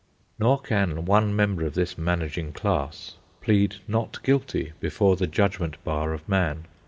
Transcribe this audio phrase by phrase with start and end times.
[0.39, 6.11] Nor can one member of this managing class plead not guilty before the judgment bar
[6.11, 6.65] of Man.